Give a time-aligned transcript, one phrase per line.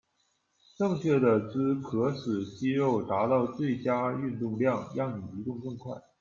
[0.79, 5.93] 正确的姿可使肌肉达到最佳运动量，让你移动更快。